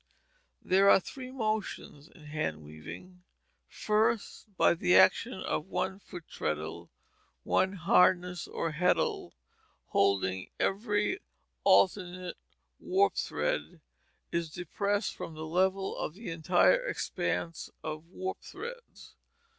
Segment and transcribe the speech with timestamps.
[0.63, 3.21] There are three motions in hand weaving.
[3.67, 6.89] First: by the action of one foot treadle
[7.43, 9.33] one harness or heddle,
[9.89, 11.19] holding every
[11.63, 12.37] alternate
[12.79, 13.79] warp thread,
[14.31, 19.13] is depressed from the level of the entire expanse of warp threads.